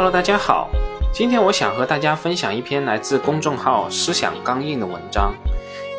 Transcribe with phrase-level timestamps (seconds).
[0.00, 0.70] Hello，大家好，
[1.12, 5.34] 今天我想和大家分享一篇来自公众号“思想刚硬”的文章，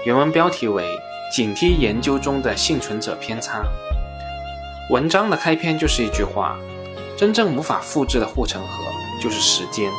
[0.05, 0.86] 原文标题为
[1.36, 3.62] 《警惕研究中的幸存者偏差》。
[4.89, 6.57] 文章的开篇就是一句话
[7.20, 8.85] ：“真正无法复制的护城河
[9.21, 9.91] 就是时间。”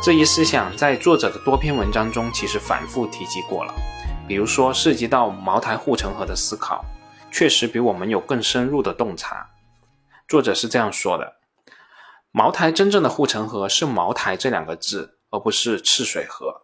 [0.00, 3.74] 这一思想在作者的多篇文章中其实反复提及过了，
[4.28, 6.84] 比如说涉及到茅台护城河的思考，
[7.32, 9.44] 确实比我们有更深入的洞察。
[10.28, 11.41] 作者是这样说的。
[12.34, 16.62] 茅台真正的护城河是“茅台”这两个字，而不是赤水河。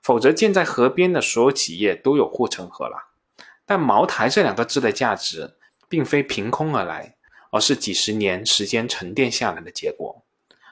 [0.00, 3.12] 否则，建在河边的所有企业都有护城河了。
[3.66, 5.58] 但“茅台”这两个字的价值，
[5.90, 7.16] 并非凭空而来，
[7.50, 10.22] 而是几十年时间沉淀下来的结果。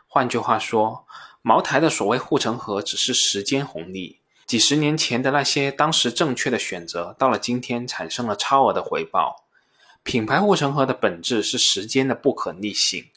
[0.07, 1.07] 换句话说，
[1.43, 4.21] 茅台的所谓护城河，只是时间红利。
[4.47, 9.45] 几十年前的那些当时正确的选择，到了今天产生了超额的回报。
[10.03, 13.11] 品牌护城河的本质是时间的不可逆性。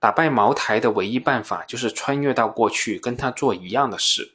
[0.00, 4.32] 打败茅台的唯一办法就是穿越到过去，跟他做一样的事。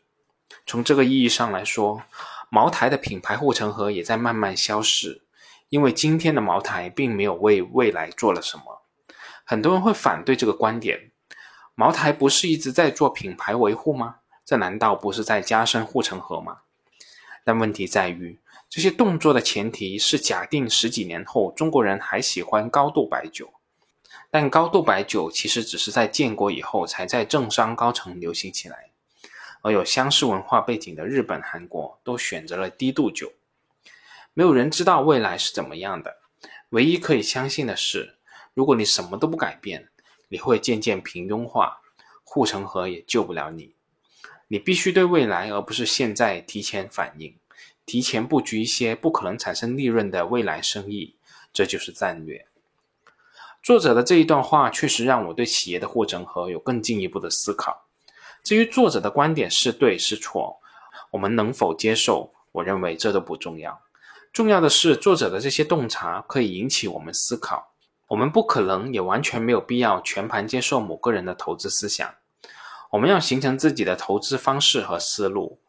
[0.67, 2.03] 从这个意义上来说，
[2.51, 5.23] 茅台的品牌护城河也在慢慢消逝，
[5.69, 8.83] 因为今天的茅台并没有为未来做了什么。
[9.43, 11.09] 很多人会反对这个观点：
[11.73, 14.17] 茅台不是一直在做品牌维护吗？
[14.45, 16.57] 这难道不是在加深护城河吗？
[17.43, 23.51] 但问题在于，这些动作的前提是假定十几年后中国人还喜欢高度白酒。
[24.29, 28.89] 但高度白酒其实只是在建国以后才在政商高层流行起来，
[29.61, 33.31] 而有相似文化背景的日本、韩国都选择了低度酒。
[34.33, 36.17] 没有人知道未来是怎么样的，
[36.69, 38.17] 唯一可以相信的是，
[38.53, 39.87] 如果你什么都不改变，
[40.27, 41.79] 你会渐渐平庸化，
[42.23, 43.73] 护城河也救不了你。
[44.47, 47.35] 你必须对未来而不是现在提前反应，
[47.85, 51.15] 提前布局一些不可能产生利润的未来生意，
[51.53, 52.45] 这就是战略。
[53.65, 57.87] 作者的这一段话确实让我对企业的护城河有更进一步的思考。
[58.43, 60.59] 至于作者的观点是对是错，
[61.09, 63.81] 我们能否接受，我认为这都不重要。
[64.31, 67.73] 重要的是，作者的这些洞察可以引起我们思考。
[68.05, 72.07] 我们不可能也完全没有必要全盘接受某个人的投资思想。
[72.91, 75.59] 我们要形成自己的投资方式和思路，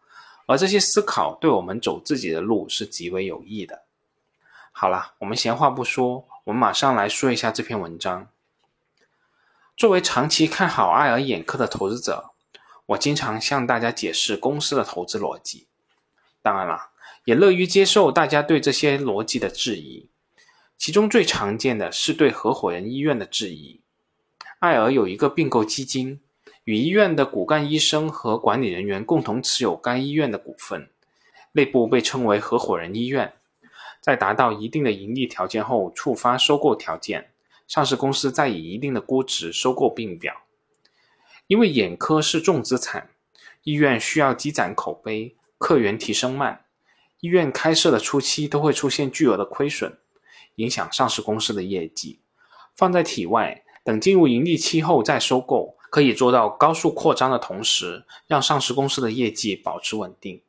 [0.46, 3.84] 而这些思考对我们走自己的路是极为有益的。
[4.70, 6.28] 好了，我们闲话不说。
[6.46, 8.28] 我们马上来说一下这篇文章。
[9.76, 12.30] 作为长期看好爱尔眼科的投资者，
[12.86, 15.66] 我经常向大家解释公司的投资逻辑。
[16.42, 16.90] 当然了，
[17.24, 20.08] 也乐于接受大家对这些逻辑的质疑。
[20.78, 23.80] 其中最常见的是对合伙人医院的质疑。
[24.60, 26.20] 爱尔有一个并购基金，
[26.62, 30.88] 与医院的骨干医生和管理人员共同持有该医院的股份，
[31.50, 33.32] 内部被称为合伙人医院。
[34.06, 37.32] 在达到一定的盈利条件后，触发收购条件，
[37.66, 40.32] 上市公司再以一定的估值收购并表。
[41.48, 43.10] 因为眼科是重资产，
[43.64, 46.66] 医院需要积攒口碑，客源提升慢，
[47.18, 49.98] 医院开设的初期都会出现巨额的亏损，
[50.54, 52.20] 影响上市公司的业绩。
[52.76, 60.42] 放在体外，等进入盈利期后再收购，可以做到高速扩张的同时，让上市公司的业绩保持稳定。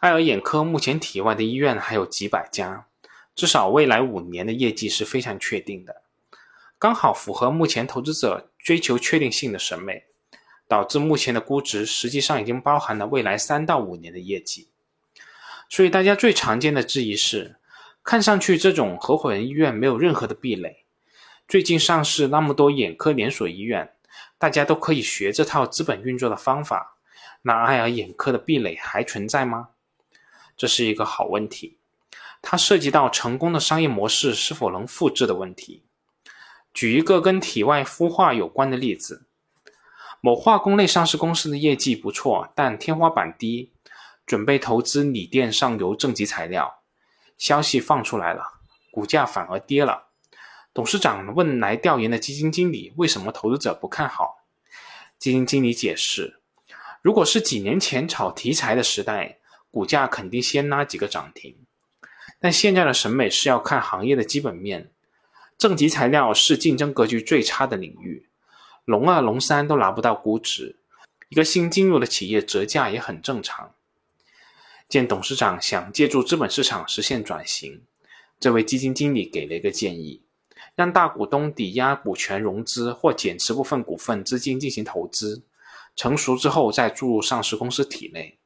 [0.00, 2.86] 爱尔眼科目前体外的医院还有几百家，
[3.34, 6.02] 至少未来五年的业绩是非常确定的，
[6.78, 10.04] 刚好符合目前投资者追求确定性的审美，
[10.68, 14.68] 导致目前的估值实际上已经包含了未来三到五年的业绩。
[15.68, 17.56] 所以大家最常见的质疑是，
[18.02, 20.84] 看上去这种合伙人医院没有任何的壁垒，
[21.48, 23.94] 最近上市那么多眼科连锁医院，
[24.38, 26.98] 大家都可以学这套资本运作的方法，
[27.42, 29.70] 那爱尔眼科的壁垒还存在吗？
[30.56, 31.78] 这是一个好问题，
[32.40, 35.82] 它涉及到成功的商业模式是否能复制的问题。
[36.72, 39.26] 举一个跟体外孵化有关的例子：
[40.20, 43.72] 某化工类上市公司的业绩不错，但天花板低，
[44.24, 46.82] 准备投资锂电上游正极材料。
[47.36, 48.44] 消息放出来了，
[48.92, 50.08] 股价反而跌了。
[50.72, 54.44] 董事长问来调研的基金经理：“为什么投资者不看好？”
[55.18, 56.40] 基金经理解释
[57.02, 59.38] ：“如果是几年前炒题材的时代。”
[59.74, 61.56] 股价肯定先拉几个涨停，
[62.38, 64.92] 但现在的审美是要看行业的基本面。
[65.58, 68.28] 正极材料是竞争格局最差的领域，
[68.84, 70.76] 龙二、龙三都拿不到估值，
[71.28, 73.74] 一个新进入的企业折价也很正常。
[74.88, 77.82] 见董事长想借助资本市场实现转型，
[78.38, 80.22] 这位基金经理给了一个建议：
[80.76, 85.42] 让大股东抵押股权融资或减持部分股份资金进行投资，
[85.96, 88.38] 成熟之后再注入上市公司体内。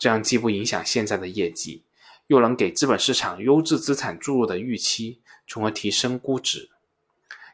[0.00, 1.84] 这样既不影响现在的业绩，
[2.28, 6.70] 又能给资本市场优质资产注入的预期，从而提升估值。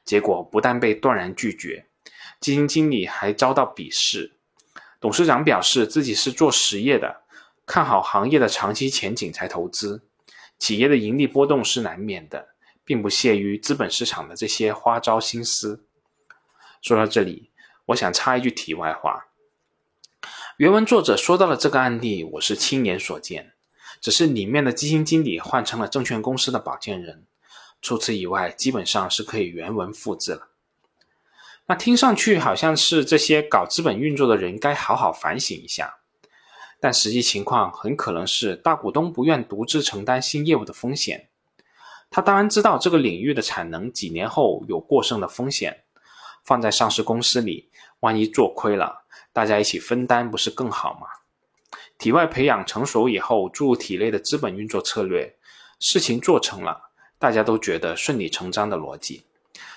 [0.04, 1.88] 结果不但被断然拒绝，
[2.38, 4.37] 基金经理还遭到鄙视。
[5.00, 7.22] 董事长表示自己是做实业的，
[7.66, 10.06] 看好行业的长期前景才投资。
[10.56, 12.50] 企业的盈利波动是难免的，
[12.84, 15.84] 并不屑于资本市场的这些花招心思。
[16.81, 17.50] 说到这里，
[17.87, 19.26] 我想插一句题外话：
[20.56, 23.53] 原文作者说到了这个案例，我是亲眼所见，
[24.00, 27.26] 只是里面的基金经理换成了证券公司的保荐人，
[27.82, 30.49] 除此以外，基本上是可以原文复制了。
[31.67, 35.97] 那听上去好像是这些搞资本运作的人该好好反省一下，
[36.81, 41.29] 但实际情况很可能是大股东不愿独自承担新业务的风险。
[42.08, 45.82] 他当然知道这个领域的产能几年后有过剩的风险，
[46.46, 47.69] 放在上市公司里，
[48.00, 49.02] 万一做亏了，
[49.32, 51.08] 大家一起分担不是更好吗？
[51.98, 55.34] 体外培养成熟以后注入体内的资本运作策略，
[55.81, 59.25] 事情做成了，大家都觉得顺理成章的逻辑。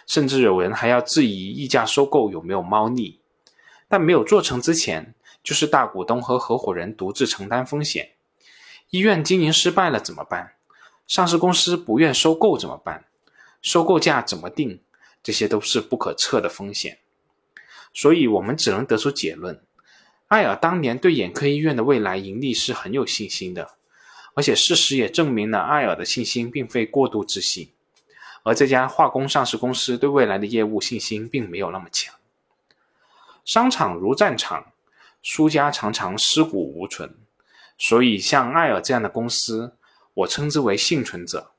[0.06, 3.19] 甚至有人还要质疑溢价收购有没有猫腻，
[3.88, 8.12] 但没有做成之前，就是大股东和合伙人独自承担风险。
[8.92, 10.54] 医院经营失败了怎么办？
[11.07, 13.06] 上市公司不愿收购怎么办？
[13.62, 14.83] 收购价怎么定？
[15.21, 17.00] 这些都是不可测的风险。
[17.94, 19.62] 所以，我们只能得出结论：
[20.27, 23.71] 艾尔当年对眼科医院的未来盈利是很有信心的，
[24.36, 27.71] 而且事实也证明了艾尔的信心并非过度自信。
[28.44, 32.16] 而这家化工上市公司对未来的业务信心并没有那么强。
[33.44, 34.71] 商场如战场，
[35.21, 37.18] 输家常常尸骨无存，
[37.77, 39.74] 所以像艾尔这样的公司，
[40.13, 41.51] 我称之为幸存者。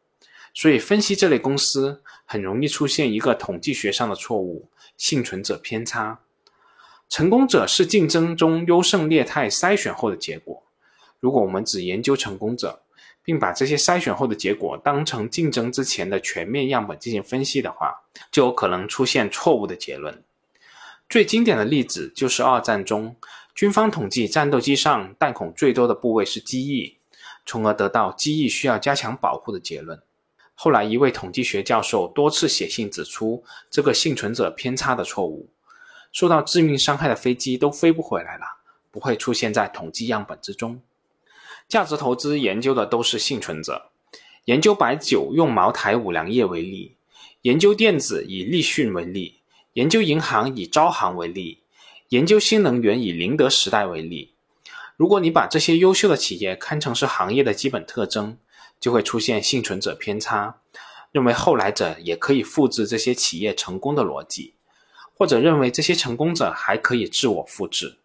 [0.54, 2.02] 所以分析这类公司，
[2.32, 6.20] 很容易出现一个统计学上的错误——幸存者偏差。
[7.08, 10.62] 成功者是竞争中优胜劣汰筛选后的结果。
[11.18, 12.82] 如果我们只研究成功者，
[13.24, 20.22] 并把这些筛选后的结果当成竞争之前的全面样本进行分析的话，就有可能出现错误的结论。
[21.08, 23.16] 最经典的例子就是二战中，
[23.56, 26.96] 军方统计战斗机上弹孔最多的部位是机翼，
[27.44, 30.00] 从而得到机翼需要加强保护的结论。
[30.62, 35.48] 后来，一位统计学教授多次写信指出这个幸存者偏差的错误，
[36.12, 38.44] 受到致命伤害的飞机都飞不回来了，
[38.90, 40.78] 不会出现在统计样本之中。
[41.66, 43.90] 价值投资研究的都是幸存者，
[44.44, 46.94] 研究白酒用茅台、五粮液为例，
[47.40, 49.40] 研究电子以立讯为例，
[49.72, 51.62] 研究银行以招行为例，
[52.10, 54.34] 研究新能源以宁德时代为例。
[54.98, 58.36] 如果你把这些优秀的企业看成是行业的基本特征，
[58.80, 60.56] 就会出现幸存者偏差，
[61.12, 64.54] 认为后来者也可以复制这些企业成功的逻辑，
[65.14, 67.98] 或者认为这些成功者还可以自我复制。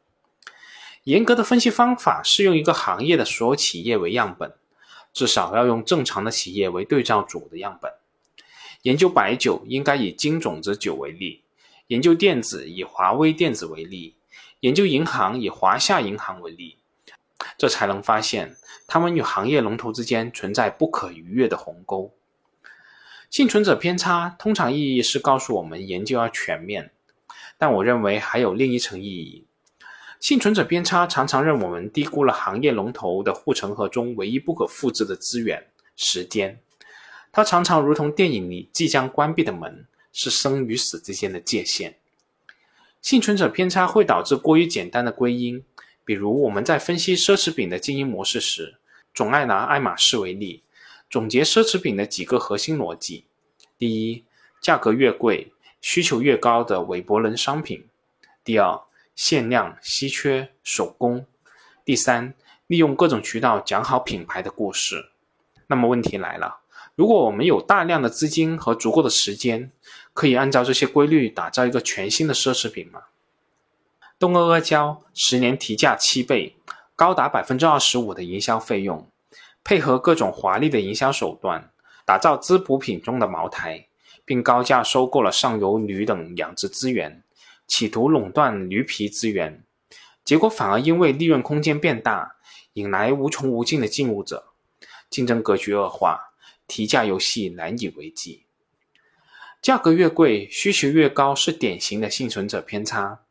[1.05, 4.53] 严格的分析方法是用一个行业的所有企业为样本，
[5.13, 7.93] 至少要用正常的企业为对照组的样本。
[8.81, 11.43] 研究白酒应该以金种子酒为例，
[11.87, 14.15] 研究电子以华威电子为例，
[14.59, 16.77] 研究银行以华夏银行为例，
[17.57, 18.55] 这才能发现
[18.87, 22.13] 他们与行业龙头之间存在不可逾越的鸿沟。
[23.29, 26.91] 幸存者偏差通常意义是告诉我们研究要全面，
[27.57, 29.45] 但我认为还有另一层意义。
[30.19, 35.67] 幸存者偏差常常让我们低估了行业龙头的护城河中唯一不可复制的资源——
[35.97, 36.59] 时间。
[37.31, 41.97] 它常常如同电影里即将关闭的门，是生与死之间的界限。
[43.01, 45.63] 幸存者偏差会导致过于简单的归因，
[46.05, 48.77] 比如我们在分析奢侈品的经营模式时，
[49.13, 50.61] 总爱拿爱马仕为例，
[51.09, 53.25] 总结奢侈品的几个核心逻辑：
[53.77, 54.23] 第一，
[54.61, 57.81] 价格越贵，需求越高的韦伯伦商品；
[58.43, 58.79] 第二，
[59.15, 61.25] 限量、稀缺、手工。
[61.83, 62.35] 第三，
[62.67, 65.09] 利用各种渠道讲好品牌的故事。
[65.67, 66.59] 那么问题来了：
[66.93, 69.71] 如果我们有大量的资金和足够的时间，
[70.13, 73.01] 可以按照这些规律打造一个全新的奢侈品吗？
[74.17, 76.55] 东阿阿胶十年提价七倍，
[76.95, 79.09] 高达百分之二十五的营销费用，
[79.61, 81.71] 配合各种华丽的营销手段，
[82.05, 83.87] 打造滋补品中的茅台，
[84.23, 87.21] 并高价收购了上游铝等养殖资源。
[87.67, 89.63] 企图垄断驴皮资源，
[90.23, 92.35] 结果反而因为利润空间变大，
[92.73, 94.45] 引来无穷无尽的进入者，
[95.09, 96.31] 竞争格局恶化，
[96.67, 98.45] 提价游戏难以为继。
[99.61, 103.24] 价格越贵，需求越高，是典型的幸存者偏差，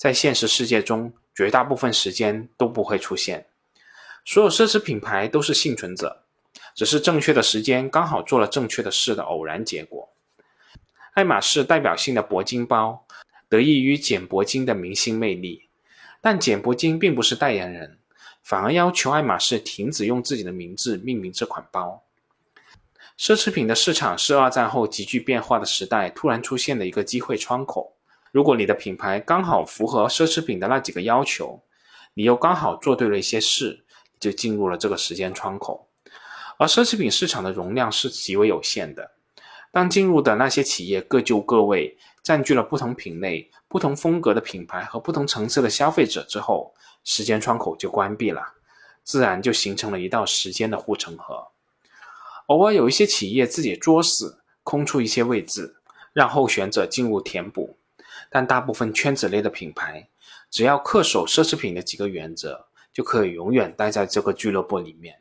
[0.00, 3.48] 在现实世界中，绝大部分时间都不会出现。
[4.24, 6.22] 所有奢侈品牌都是幸存者，
[6.74, 10.08] 只是正确的时间刚好做了正确的事的偶然结果。
[11.12, 13.04] 爱马仕代表性的铂金包。
[13.50, 15.68] 得益于简铂金的明星魅力，
[16.22, 17.98] 但简铂金并不是代言人，
[18.42, 22.02] 反而要求爱马仕停止用自己的名字命名这款包。
[23.18, 27.92] 奢侈品的市场是二战后急剧变化的时代突然出现的一个机会窗口，
[28.32, 31.62] 如果你的品牌刚好符合奢侈品的那几个要求，
[32.14, 33.84] 你又刚好做对了一些事，
[34.18, 35.88] 就进入了这个时间窗口。
[36.58, 39.12] 而奢侈品市场的容量是极为有限的，
[39.72, 48.42] 当进入的那些企业各就各位，占据了不同品类、不同风格的品牌和不同层次的消费者之后，时间窗口就关闭了，
[49.02, 51.48] 自然就形成了一道时间的护城河。
[52.46, 55.76] 偶尔有一些企业自己作死，空出一些位置，
[56.12, 57.78] 让候选者进入填补。
[58.30, 60.08] 但大部分圈子内的品牌，
[60.48, 65.18] 只要恪守奢侈品的几个原则，就可以永远待在这个俱乐部里面。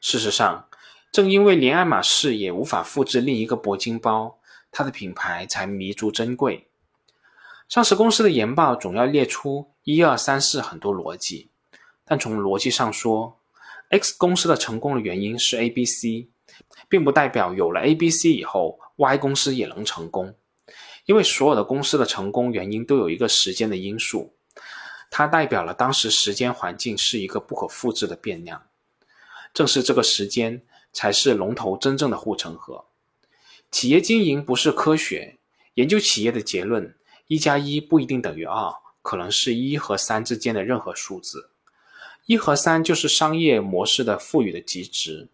[0.00, 0.68] 事实上，
[1.10, 4.38] 正因为连爱马仕也无法复制另一个铂金包，
[4.70, 6.68] 它的品牌才弥足珍贵。
[7.68, 11.48] 上市公司的研报总要列出一二三四很多逻辑，
[12.04, 13.40] 但从逻辑上说
[13.88, 16.28] ，X 公司的成功的原因是 A、B、C，
[16.88, 20.34] 并不代表有了 A、B、C 以后，Y 公司也能成功。
[21.06, 24.34] 因为所有的公司的成功原因都有一个时间的因素，
[25.10, 28.60] 它代表了当时时间环境是一个不可复制的变量。
[29.54, 30.60] 正是这个时间，
[30.92, 32.84] 才是龙头真正的护城河。
[33.70, 35.38] 企业经营不是科学，
[35.74, 36.94] 研究企业的结论，
[37.28, 41.50] 一加一不一定等于二，可能是一和三之间的任何数字。
[42.26, 45.28] 一和三就是商业模式的赋予的极值，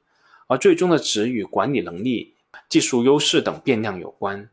[0.47, 2.35] 而最终的值与管理能力、
[2.69, 4.51] 技术优势等变量有关。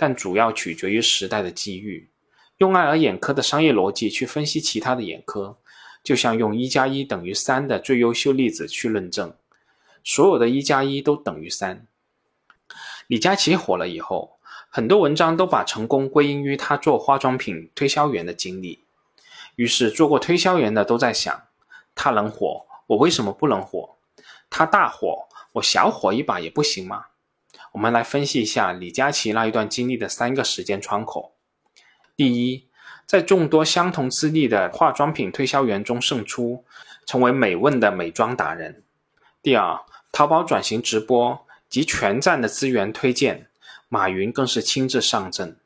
[0.00, 2.08] 但主要取决于时代的机遇。
[2.56, 5.58] 用爱尔眼科的商业逻辑去分析其他的眼科，
[6.02, 9.34] 就像用一加一等于三的最优秀例子去论证，
[10.02, 11.86] 所有的一加一都等于三。
[13.08, 14.38] 李佳琦火了以后，
[14.70, 18.80] 很多文章都把成功归因于他做化妆品推销员的经历。
[19.56, 21.42] 于是做过推销员的都在想：
[21.94, 23.96] 他能火，我为什么不能火？
[24.48, 27.04] 他大火，我小火一把也不行吗？
[27.72, 31.36] 我们来分析一下李佳琦那一段经历的三个时间窗口。
[32.16, 32.68] 第一，
[33.06, 36.64] 在众多相同资历的化妆品推销员中胜出，
[37.06, 38.82] 成为美问的美妆达人。
[39.40, 39.80] 第二，
[40.12, 43.48] 淘宝转型直播及全站的资源推荐，
[43.88, 45.56] 马云更是亲自上阵。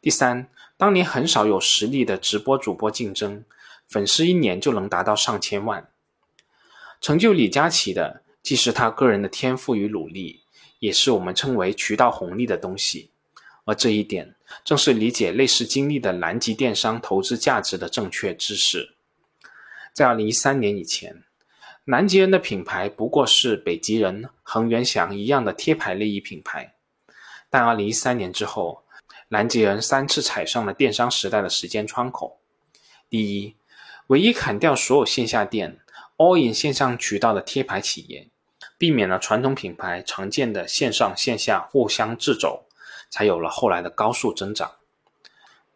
[0.00, 3.44] 第三，当年很少有实力的直播主播竞争，
[3.88, 5.88] 粉丝一年就能达到上千万。
[7.00, 10.43] 成就李佳琦的，既是他个人的天赋与努力。
[10.78, 13.10] 也是我们称为渠道红利的东西，
[13.64, 18.94] 而这一点正是理解类似经历的南极电商投资价值的正确知识。
[19.92, 21.22] 在二零一三年以前，
[21.84, 26.74] 南极人的品牌不过是北极人恒源祥一样的贴牌内衣品牌，
[27.48, 28.82] 但二零一三年之后，
[29.28, 32.40] 南极人三次踩上了电商时代的时间窗口。
[33.08, 33.54] 第一，
[34.08, 35.78] 唯一砍掉所有线下店
[36.16, 38.28] ，all in 线上渠道的贴牌企业。
[38.76, 42.64] 避免了传统品牌常见的线上线下互相制肘，
[43.08, 44.72] 才有了后来的高速增长。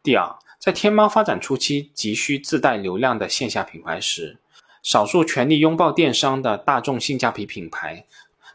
[0.02, 4.38] 第二，在天猫发展初期，急需自带流量的线下品牌时，
[4.82, 8.04] 少数全力拥抱电商的大众性价比品牌，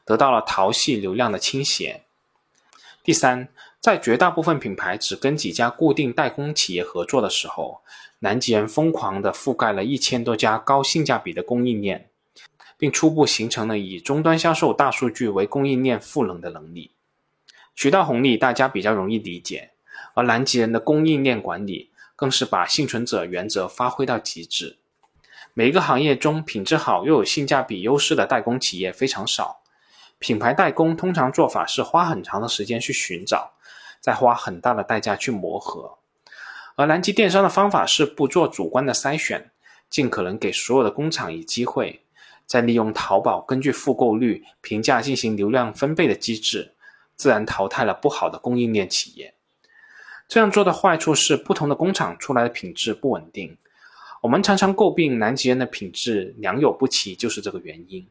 [0.04, 2.04] 得到了淘系流量的倾斜。
[3.04, 7.82] 第三，在绝大部分品牌只跟几家固定代工企业合作的时候，
[8.20, 12.10] 南极人疯狂地覆盖了一千多家高性价比的供应链。
[12.84, 16.92] 并初步形成了以终端销售大数据为供应链赋能的能力。
[17.74, 19.72] 渠道红利大家比较容易理解，
[20.16, 24.80] 而南极人的供应链管理更是把幸存者原则发挥到极致。
[25.54, 29.62] 每一个行业中品质好又有性价比优势的代工企业非常少，
[30.20, 33.54] 品牌代工通常做法是花很长的时间去寻找，
[34.02, 36.00] 再花很大的代价去磨合。
[36.75, 39.52] 而南极电商的方法是不做主观的筛选，
[39.90, 42.02] 尽可能给所有的工厂以机会。
[42.46, 46.74] 再利用淘宝根据复购率评价进行流量分配的机制，
[47.16, 49.34] 自然淘汰了不好的供应链企业。
[50.28, 53.58] 这样做的坏处是，不同的工厂出来的品质不稳定。
[54.22, 58.08] 我们常常诟病南极人的品质良莠不齐，就是这个原因。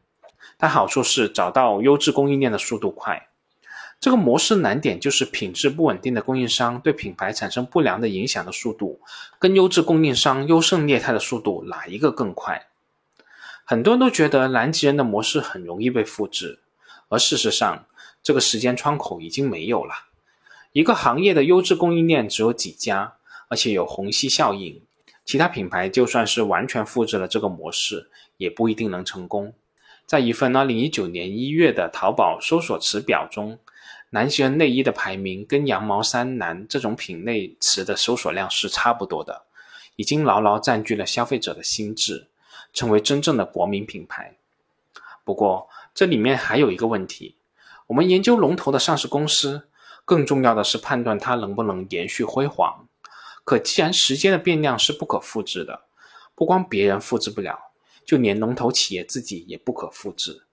[0.57, 3.29] 但好处是找到优质供应链的速度快。
[3.99, 8.99] 这个模式难点就是品质不稳定的供应商对品牌产生不良的影响的速度，
[9.39, 12.67] 跟优质供应商优胜劣汰的速度哪一个更快？
[13.65, 16.59] 很多人都觉得南极人的模式很容易被复制，
[17.07, 17.85] 而事实上，
[18.21, 19.93] 这个时间窗口已经没有了。
[20.73, 23.13] 一个行业的优质供应链只有几家，
[23.47, 24.81] 而且有虹吸效应，
[25.23, 29.53] 其他品牌就算是完全复制了这个模式，也不一定能成功。
[30.05, 33.57] 在一份2019年1月的淘宝搜索词表中，
[34.09, 39.43] 南极人内衣的排名跟羊毛衫男这种品类词的搜索量是差不多的，
[39.95, 42.27] 已经牢牢占据了消费者的心智。
[42.73, 44.35] 成为真正的国民品牌。
[45.23, 47.37] 不过，这里面还有一个问题：
[47.87, 49.69] 我们研究龙头的上市公司，
[50.03, 52.87] 更重要的是判断它能不能延续辉煌，
[53.45, 55.83] 可既然时间的变量是不可复制的，
[56.35, 57.57] 不光别人复制不了，
[58.03, 60.43] 就连龙头企业自己也不可复制。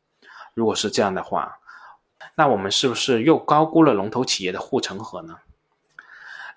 [0.55, 1.59] 如果是这样的话，
[2.37, 5.39] 那我们是不是又高估了龙头企业的护城河呢？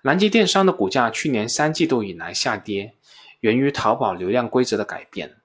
[0.02, 2.94] 南极电商的股价去年三季度以来下跌，
[3.40, 5.38] 源于淘宝流量规则的改变。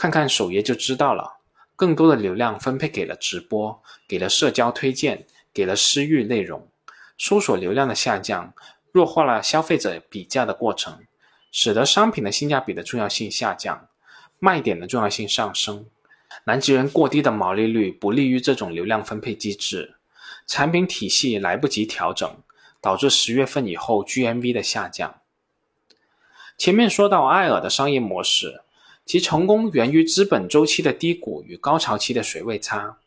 [0.00, 1.36] 看看首页就知道了，
[1.76, 6.66] 更多的流量分配给了直播，给了社交推荐，给了私域内容。
[7.18, 8.54] 搜索流量的下降，
[8.92, 11.00] 弱化了消费者比价的过程，
[11.52, 13.88] 使得商品的性价比的重要性下降，
[14.38, 15.84] 卖点的重要性上升。
[16.44, 19.96] 南极人过低的毛利率不利于这种流量分配机制，
[20.46, 22.38] 产品体系来不及调整，
[22.80, 25.20] 导致十月份以后 GMV 的下降。
[26.56, 28.62] 前面说到艾尔的商业模式，
[29.06, 32.98] 其成功源于资本周期的低谷与高潮期的水位差。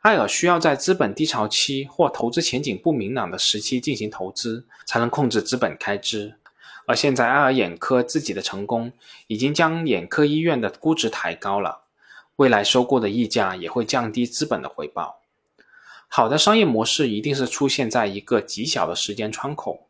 [0.00, 6.34] 艾尔需要在资本低潮期或投资前景不明朗的时期进行投资，才能控制资本开支。
[6.86, 8.92] 而现在，爱尔眼科自己的成功
[9.28, 11.82] 已经将眼科医院的估值抬高了，
[12.34, 15.20] 未来收购的溢价也会降低资本的回报。
[16.08, 19.86] 好的商业模式一定是出现在一个极小的时间窗口，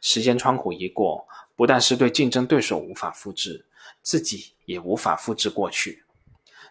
[0.00, 1.26] 时间窗口一过，
[1.56, 3.65] 不但是对竞争对手无法复制，
[4.06, 6.04] 自己也无法复制过去。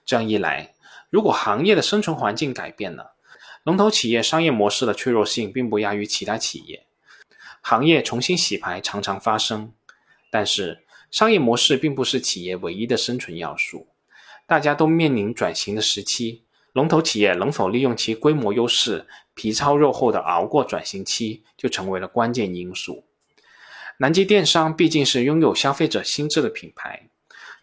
[0.06, 0.74] 这样一来，
[1.10, 3.16] 如果行业的生存环境改变了，
[3.64, 6.86] 龙头企业商业模式的脆弱性并不亚于其他企业。
[7.60, 9.74] 行业重新洗牌常常发生，
[10.32, 13.90] 但是商业模式并不是企业唯一的生存要素。
[14.48, 23.04] 大家都面临转型的时期，龙头企业能否利用其规模优势，皮糙肉厚的熬过转型期，就成为了关键因素。
[23.98, 27.10] 南极电商毕竟是拥有消费者心智的品牌，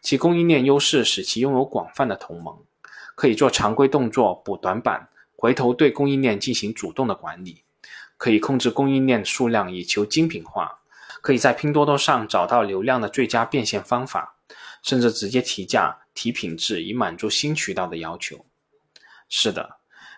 [0.02, 2.58] 其供应链优势使其拥有广泛的同盟。
[3.14, 7.62] 可以做常规动作补短板，回头对供应链进行主动的管理，
[8.16, 10.80] 可以控制供应链数量以求精品化，
[11.20, 14.36] 可以在拼多多上找到流量的最佳变现方法，
[14.82, 18.46] 甚至直接提价提品质以满足新渠道的要求。
[19.28, 19.76] 是的，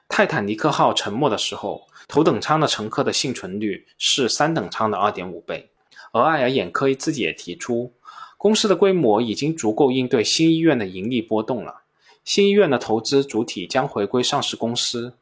[0.09, 5.73] 泰坦尼克号沉没的时候，头等舱的乘客的幸存率是三等舱的二点五倍，
[6.13, 7.93] 而爱尔眼科自己也提出，
[8.45, 11.81] 公司的规模已经足够应对新医院的盈利波动了。
[12.27, 15.15] 新医院的投资主体将回归上市公司，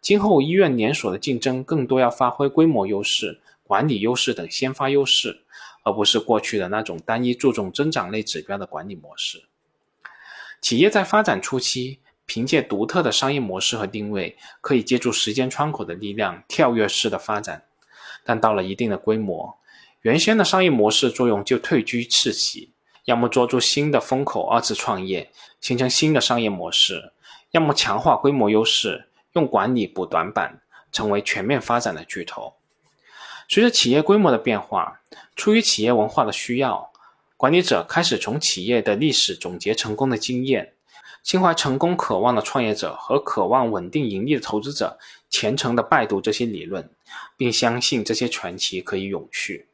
[0.00, 5.42] 今后医院连锁的竞争更多要发挥规模优势、管理优势等先发优势，
[5.84, 9.44] 而不是过去的那种单一注重增长类指标的管理模式。
[10.60, 17.62] 企业在发展初期，凭借独特的商业模式和定位，可以借助时间窗口的力量跳跃式的发展，
[18.24, 19.56] 但到了一定的规模，
[20.04, 22.70] 原先的商业模式作用就退居次席。
[23.06, 25.30] 要么抓住新的风口，二次创业，
[25.62, 27.12] 形成新的商业模式；
[27.52, 30.60] 要么强化规模优势，用管理补短板，
[30.92, 32.52] 成为全面发展的巨头。
[33.48, 35.00] 随着企业规模的变化，
[35.36, 36.92] 出于企业文化的需要，
[37.38, 40.74] 管理者开始从企业的历史总结成功的经验，
[41.22, 44.98] 心怀成功渴望的创业者和渴望稳定盈利的投资者，
[45.30, 46.90] 虔诚地拜读这些理论，
[47.38, 49.68] 并相信这些传奇可以永续。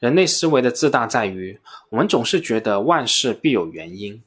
[0.00, 1.60] 人类思维的自大在于，
[1.90, 4.22] 我们总是觉得万事必有原因，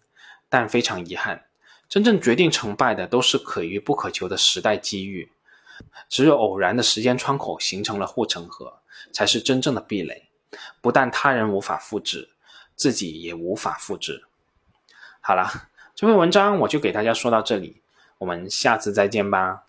[0.48, 1.46] 但非常遗憾，
[1.90, 5.32] 真正决定成败的都是可遇不可求的时代机遇。
[6.08, 8.82] 只有偶然的时间窗口形成了护城河，
[9.12, 10.30] 才是真正的壁垒。
[10.80, 12.30] 不但他人无法复制，
[12.76, 14.24] 自己也无法复制。
[15.22, 15.50] 好了，
[15.96, 17.82] 这篇文章我就给大家说到这里，
[18.20, 19.63] 我们下次再见吧。